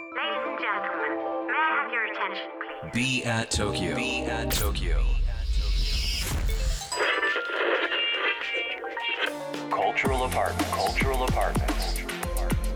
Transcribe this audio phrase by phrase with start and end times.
[0.00, 2.92] Ladies and gentlemen, may I have your attention, please?
[2.94, 3.94] Be at Tokyo.
[3.94, 5.04] Be at Tokyo.
[9.70, 10.70] Cultural apartment.
[10.72, 12.00] Cultural apartments.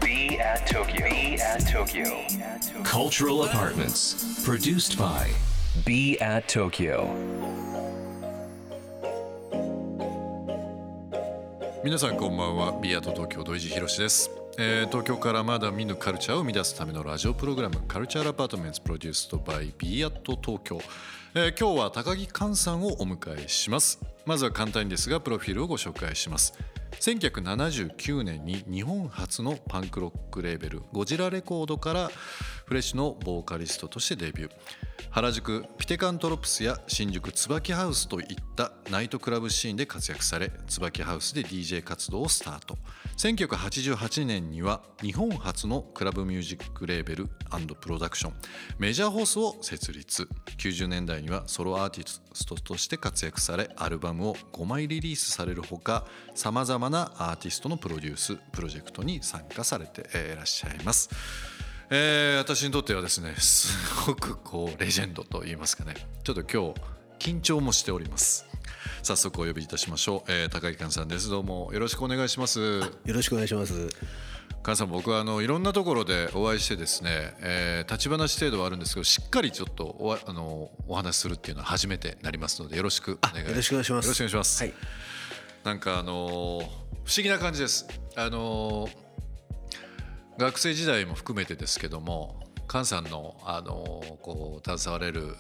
[0.01, 1.09] Be at Tokyo.
[1.09, 2.27] Be at Tokyo.
[2.85, 4.45] Cultural apartments.
[4.45, 5.31] Produced by
[5.87, 7.09] Be at Tokyo.
[11.83, 20.80] 皆さんこんばんはビアート東京土井地博です、 えー東京からまだ見ぬカルチャーを生み出すためのラジオプログラムカルチャーアパートメントプロデュースドバイビアット東京、
[21.34, 24.00] えー今日は高木寛さんをお迎えします。
[24.26, 26.54] まずは簡単にですがプロフィールをご紹介します。
[27.02, 32.12] 1979年に日本初のパンクロックレーベルゴジラレコードから
[32.66, 34.52] フレッシュのボーカリストとしてデビュー。
[35.12, 42.78] 原宿ピテカントロプスや新宿椿ハウスといったナイトクラブシーンで活躍され椿ハウスで DJ 活動をスタート。
[43.18, 47.28] 1988年には日本初のクラブミュージックレーベル
[47.80, 48.34] プロダクション
[48.78, 50.28] メジャーホースを設立。
[50.58, 60.02] 90年代にはソロアーティストとして活躍されアルバムを5枚リリースされるほかさまざまなアーティストのプロデュースプロジェクトに参加されて
[60.34, 61.10] いらっしゃいます。
[61.90, 63.78] えー私にとってはですねす
[64.08, 65.94] ごくこうレジェンドと言いますかね。
[66.24, 66.74] ちょっと今
[67.20, 68.46] 日緊張もしております。
[69.04, 71.30] 早速お呼びいたしましょう、えー高木寛さんです。
[71.30, 72.80] どうもよろしくお願いします。
[72.80, 73.90] よろしくお願いします。
[74.64, 83.88] 寛さん僕はあのいろんなところでお会いしてですね、えー立ち話程度はあるんですけどしっかりちょっとおわあのお話しするっていうのは初めてになりますのでよろしくお願いします。
[83.90, 84.74] よろしくお願いします、はい。
[85.64, 87.86] なんかあのー不思議な感じです。
[88.16, 89.05] あのー
[90.38, 95.36] 学生時代も含めてですけども菅さんの、あのーこう携われる、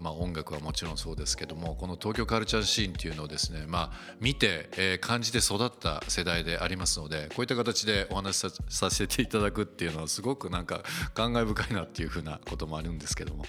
[0.00, 10.82] まあ、音楽はもちろんそうですけどもこの東京カルチャーシーンっていうのをですね、まあ、見て、えー感じて育った世代でありますのでこういった形でお話しささせていただくっていうのはすごくなんか
[11.14, 13.44] 感慨深いなっていうふうなこともあるんですけども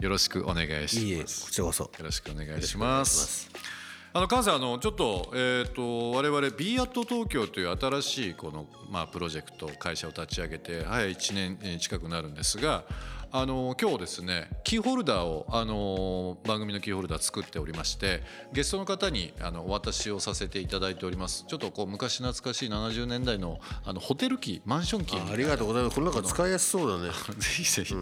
[0.00, 0.96] よろしくお願いします。
[0.98, 1.84] いいえ、こちらこそ。
[1.84, 3.79] よろしくお願いします。
[4.12, 12.84] あの関西あのちょっとえっ、と我々 B アット東京という新しいこのまあプロジェクト会社を立ち上げてはい1年近くなるんですが。
[13.32, 25.94] あの今日ですねキーホルダーをあの番組のキーホルダー作っておりましてゲストの方にあのお渡しをさせていただいておりますちょっとこう昔懐かしい70年代のあのホテルキーマンションキーみたいなありがとうございます。
[25.94, 27.12] これなんか使いやすそうだね。
[27.38, 27.94] ぜひぜひ、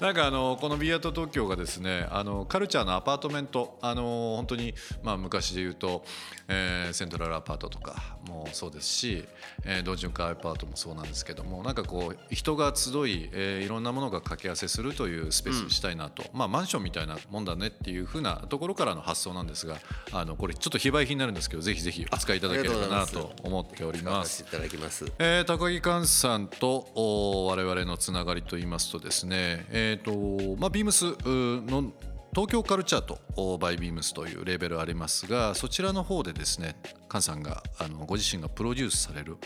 [0.00, 6.04] なんかあのこのビアート東京がですねあのカルチャーのアパートメントあの本当にまあ昔で言うと、
[6.48, 9.24] えーセントラルアパートとかもそうですし、
[9.64, 19.76] えー、同潤会アパートもそうなんですけどもなんかこう人が集い、えーいろんなものが掛け合わせするというスペースにしたいなと、まあマンションみたいなもんだねっていうふうなところからの発想なんですが
[20.12, 24.42] あのこれちょっと非売品になるんですけどぜひぜひお使いいただければなと思っております。
[24.42, 25.04] いただきます。
[25.18, 31.92] えー高木完さんとお我々のつながりといいますとですね、えーとまあ、ビームスの
[32.36, 36.76] 東京カルチャートお by ビームスというレーベルありますがそちらの方でですね
[37.08, 39.38] 完さんがあのご自身がプロデュースされる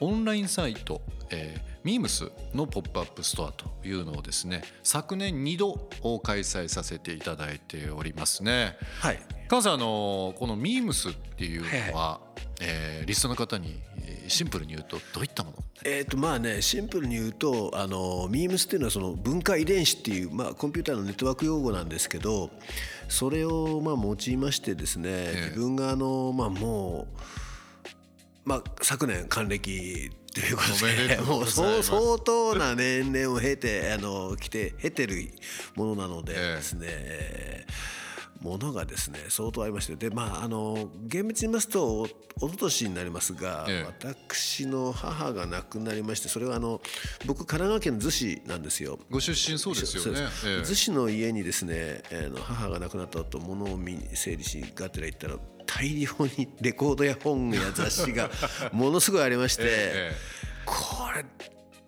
[0.00, 1.00] オンラインサイト、
[1.30, 5.88] えーミームスのポップアップストアというのをですね昨年2度
[6.20, 8.76] 開催させていただいておりますね。
[8.98, 9.18] はい。
[9.48, 12.20] 菅さんあのこのミームスっていうのは、
[12.60, 15.56] えーリストの方にえーシンプルに言うとどういったもの？
[15.84, 22.50] えっ、とまあねシンプルに言うとあのミームスっていうのはその文化遺伝子っていうまあコンピューターのネットワーク用語なんですけど
[23.08, 27.20] それをまあ用いましてですね、え自分があのまあもう
[28.44, 31.16] まあ昨年還暦ということで。
[31.16, 35.16] でもう相当な年齢を経てあの来て経てる
[35.74, 37.99] ものなのでええですね、えー
[38.40, 46.80] ものがですね相当ありましてでまああの厳密に言いますとお一昨年になりますが、ええ私の母が亡くなりましてそれはあの
[47.26, 48.98] 僕神奈川県の逗子なんですよ。
[49.10, 50.20] ご出身そうですよね。
[50.46, 55.36] ええ逗子の家にですね、えーの母が亡くなった後物を見に整理しがてら行ったら
[55.66, 56.08] 大量
[56.38, 58.30] にレコードや本や雑誌が
[58.72, 60.16] ものすごいありまして、え
[60.64, 60.76] こ
[61.14, 61.24] れ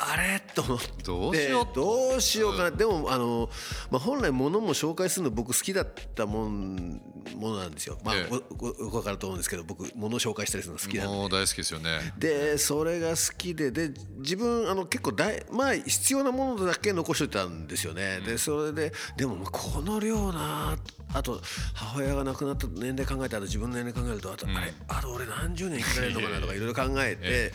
[0.05, 0.43] あれ？
[0.55, 1.03] と思って。
[1.05, 1.67] どうしよう。
[1.67, 3.49] とどうしようかな、でもあの、
[3.91, 7.01] まあ、本来物も紹介するの僕好きだったもん
[7.37, 8.27] ものなんですよ、まあええ。
[8.29, 11.17] ごごご分かると思うんですけど僕物を紹介したりするの好きなんで。
[11.17, 12.13] もう大好きですよね。
[12.19, 20.77] でそれが好きでで自分あの結構大まあ必要なものだけ残しといたんですよね、でそれででもこの量な
[21.15, 21.41] あと
[21.75, 27.53] 母親が亡くなった年齢考えたら自分の年齢考えるとあと、あれあと俺何十年生きられるのかなとかいろいろ考えて、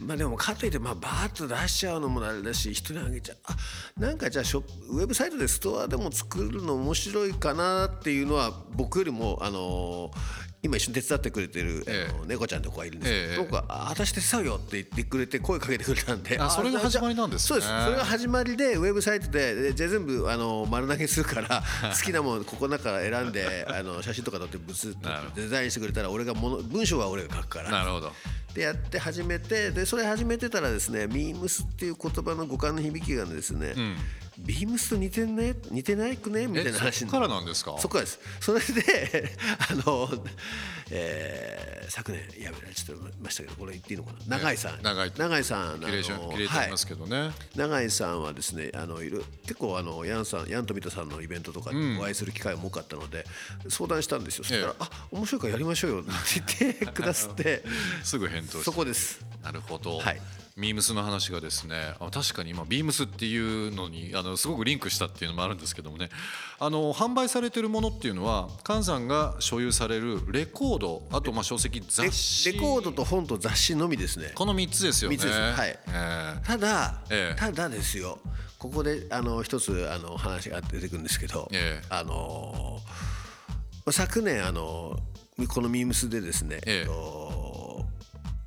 [0.00, 3.56] まあでもかといってまあバーッと出しちゃうのもあれだし人にあげちゃうあ
[4.00, 10.10] なんかじゃあショウェブサイトでストアでも作るの面白いかなっていうのは僕よりもあの
[10.64, 12.26] 今一緒に手伝ってくれてる、ええ。
[12.26, 13.12] 猫ちゃんって子がいるんです。
[13.12, 13.36] けど、ええ。
[13.36, 16.38] その子があ「私手伝うよ」って言ってくれて声かけてくれたんで。
[16.38, 17.48] あそれが始まりなんですね。
[17.48, 17.84] そうです。
[17.84, 21.62] それが始まりでウェブサイトででじゃあ全部あの丸投げするから
[21.94, 27.70] 好きなものここの中から選んで あの写真とか撮ってブスッとデザインしてくれたら俺がもの文章は俺が書くから。
[27.70, 28.10] なるほど。
[28.54, 33.74] でやって始めてでそれ始めてたらですねミームスっていう言葉の五感の響きがですね、
[34.38, 35.54] ビームスと似てんね？
[35.70, 36.46] 似てないくね？
[36.46, 37.10] みたいなえ話に。
[37.10, 37.76] そっからなんですか？
[37.78, 38.18] そこです。
[38.40, 39.36] それで
[39.70, 40.08] あの、
[40.90, 44.38] えー昨年やめられちゃってましたけどこれ言っていいのかな？
[44.38, 44.82] 永井さん。
[44.82, 53.26] 永井永井さんあのキレーション切れてはいますけどね、永井さんはですねあのいろ結構あのヤンさんヤンとミトさんのイベントとかでお会いする機会も多かったので、
[53.68, 54.44] 相談したんですよ。
[54.44, 56.10] そしたらえ「あ面白いからやりましょうよ」って
[56.58, 57.62] 言ってくださって。
[58.02, 58.64] すぐ返答して。
[58.64, 59.20] そこです。
[59.42, 60.20] なるほど、はい
[60.56, 66.10] ミームスの話がですねあ確かに今ビームスっていうのにあのすごくリンクしたっていうのもあるんですけどもね。
[66.60, 72.52] あの販売されてるものっていうのは菅さんが所有されるレコードあとまあ書籍レ雑誌。
[72.52, 74.30] レコードと本と雑誌のみですね。
[74.34, 75.16] この3つですよね。
[75.16, 75.38] 三つです。
[75.38, 75.78] はい。
[75.88, 77.38] えただ、ええ。
[77.38, 78.20] ただですよ。
[78.58, 81.86] ここであの一つあの話が出てくるんですけど、ええ。
[81.90, 82.78] あの
[83.84, 84.96] まあ昨年あの
[85.48, 86.78] このミームスでですね、ええ。
[86.80, 87.23] えっと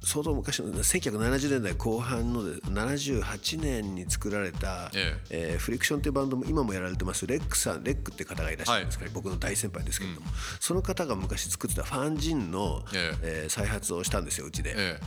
[0.08, 5.56] 相当昔の1970年代後半ので78年に作られた、ええ。
[5.58, 7.28] ーフリクションというバンドも今もやられてます。
[7.28, 10.28] レックさんレックって方がいらっしゃるんですけど、僕の大先輩ですけれども、
[10.62, 13.44] その方が昔作ってたファンジンの、ええ。
[13.48, 15.00] ー再発をしたんですようちで,、え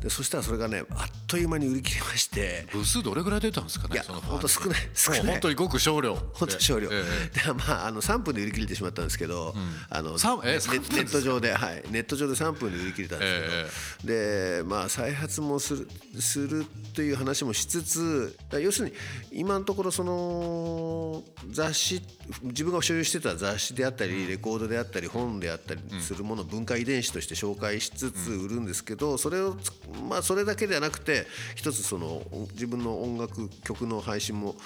[0.00, 2.66] でそしたらそれがねあっという間に売り切れまして。
[2.72, 5.20] 部数どれぐらい出たんですかねいや本当少ない少ない。
[5.22, 6.14] 本当にごく少量。
[6.14, 7.02] 本当少量、え
[7.34, 7.38] え。
[7.46, 9.54] でまああの3分で売り切れてしまったんですけど、
[9.88, 11.82] あのさんえネ3分ですネット上ではい。
[11.90, 13.70] ネット上で3分で売り切れたんです
[14.02, 15.88] けど、でまあ再発もする
[16.20, 18.94] するという話もしつつ要するに
[19.32, 22.02] 今のところその雑誌
[22.42, 29.72] 自分が所有してた雑誌であったりレコードであったり本であったりするものを文化遺伝子として紹介しつつ売るんですけどそれをつ
[30.08, 32.22] まあそれだけではなくて一つその
[32.52, 34.56] 自分の音楽曲の配信も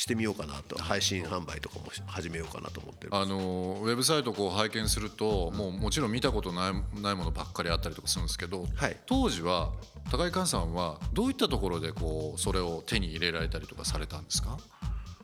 [0.00, 0.78] してみようかなと。
[0.78, 8.96] 配信販売とかもし始めようかなと思ってるあのウェブサイトをこう拝見すると、もうもちろん見たことないないものばっかりあったりとかするんですけど、はい。
[9.04, 9.72] 当時は
[10.10, 14.56] 高井寛さんはどういったところでこうそれを手に入れられたりとかされたんですか？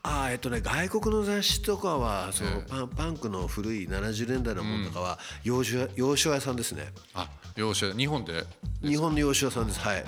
[0.02, 2.70] ああえっとね外国の雑誌とかはそのええ。
[2.70, 6.92] パンパンクの古い70年代のものとかは洋書屋洋書屋さんですね。
[7.14, 8.44] あ洋書日本で
[8.82, 9.80] 日本の洋書屋さんです。
[9.80, 10.04] はい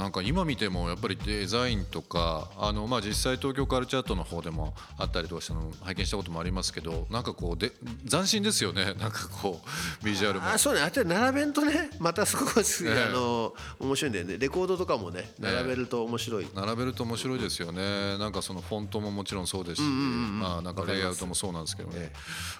[0.00, 7.70] なんか今見てもやっぱりデザインとかあのまあ実際東京カルチャートの方でもあったりとかしたの拝見したこともありますけどなんかこうで
[8.10, 8.94] 斬新ですよね。
[8.98, 10.48] なんかこうビジュアルも。
[10.48, 10.80] あそうね。
[10.80, 14.38] あと並べんとねまたすごく、ええあの面白いんだよね。
[14.38, 18.16] レコードとかもね並べると面白い、並べると面白いですよね。
[18.16, 22.10] なんかそのフォントももちろんそうですし、まあなんかレイアウトもそうなんですけどね、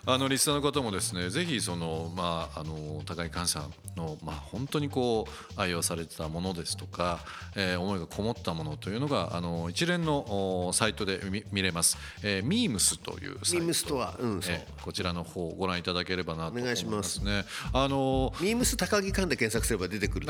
[0.04, 5.26] あのリスナーの方もですねぜひそのまああの高井寛さんのまあ本当にこ
[5.56, 7.20] う愛用されてたものですとか、
[7.56, 13.54] えー思いがこもったものというのがあの一連のおサイトで見見れます、えー、ミームスというサイト。
[13.56, 17.20] ミームスとはうんそう、えーこちらの方をご覧いただければなと思いお願いしまます。
[17.20, 17.44] すね。
[17.72, 20.26] あのミームス高木館で検索すれば出てくる。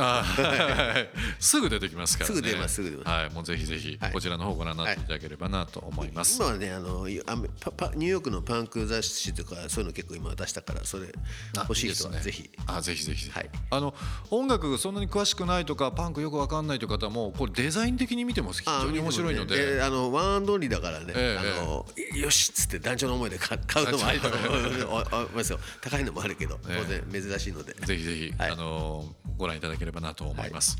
[1.38, 2.36] すぐ出てきますからね。
[2.36, 3.08] すぐ出ますすぐ出ます。
[3.08, 4.12] はい、もうぜひぜひはい。
[4.12, 6.36] こちらの方をご覧になっていただければなと思います。
[6.36, 7.06] 今はねあの
[7.60, 11.06] パパニューヨークのパンク雑誌とかそういうの結構今出したからそれ
[11.56, 12.32] あ欲しい人はですね。
[12.32, 12.50] ぜひ。
[12.66, 13.50] あぜひぜひ、はい。
[13.70, 13.94] あの
[14.30, 19.76] 音楽そんなに詳しくないとかパンクよくわかんないという方もこれデザイン的に見ても非常に面白いので。
[19.76, 19.82] ね。
[19.82, 26.58] あのワンアンドオンリーだからね、ええあのよしっつって団長の思いで買買うのもありだと思いますよ高いのもあるけど。
[26.62, 28.50] 当然珍しいので、ぜひぜひ、はい。
[28.50, 29.04] あの
[29.38, 30.76] ご覧いただければなと思います。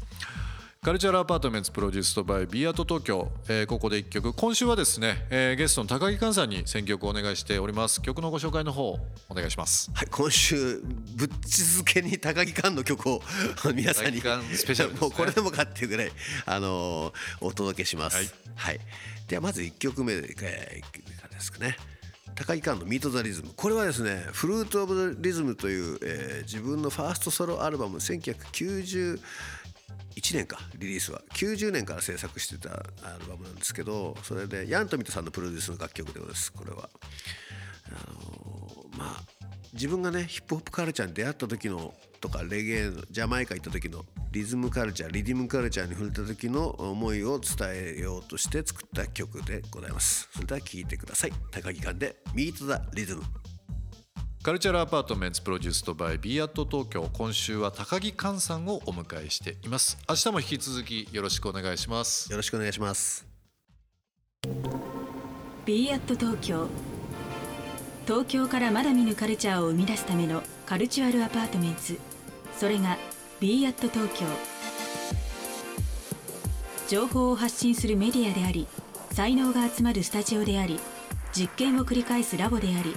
[0.83, 4.33] Culture Apartment produced by BE AT TOKYO、えーここで一曲。
[4.33, 8.01] 今週はですね、えーゲストの高木完さんに選曲をお願いしております。
[8.01, 9.91] 曲のご紹介の方お願いします。
[9.93, 10.83] はい、今週
[11.17, 13.23] ぶっ続けに高木完の曲を
[13.77, 15.01] 皆さんにスペシャルね。
[15.01, 16.13] もうこれでもかっていうぐらい、
[16.47, 18.17] あのーお届けします。
[18.17, 18.23] は
[18.57, 18.77] はい。
[18.77, 18.79] い、
[19.29, 21.77] ではまず1曲目で、えー、ですかね。
[22.35, 28.01] 高木完の「Meet the Rhythm」これはですね「Fruit of the Rhythm」という、えー自分のファーストソロアルバム
[30.17, 31.23] 1年かリリースは。
[31.35, 36.89] 90年から制作してたアルバムなんですけどそれでヤン富田さんのプロデュースの楽曲でございますこれは。
[37.87, 39.41] あのまあ
[39.73, 50.29] 自分がねヒップホップカルチャーに出会った時のとかレゲエのジャマイカ行った時のリズムカルチャーリディムカルチャーに触れた時の思いを伝えようとして作った曲でございます。
[50.33, 51.33] それでは聴いてください。
[51.51, 53.23] 高木完で「Meet the Rhythm」
[54.43, 59.99] Culture Apartment produced by BE AT TOKYO 今週は高木完さんをお迎えしています。
[60.09, 62.31] 明日も引き続きよろしくお願いします。
[62.31, 63.27] よろしくお願いします。
[65.67, 66.69] B アット東京
[68.07, 71.81] 東京からまだ見ぬカルチャーを生み出すための Cultural Apartment
[72.57, 72.97] それが
[73.41, 74.25] b アット東京
[76.89, 78.67] 情報を発信するメディアであり
[79.13, 80.81] 才能が集まるスタジオであり
[81.35, 82.97] 実験を繰り返すラボであり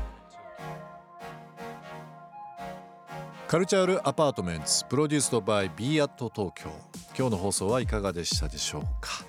[3.51, 6.69] カルチャールアパートメンツプロデュースドバイ b アット東京。
[7.17, 9.25] 今日の放送はいかがでしたでしょうか、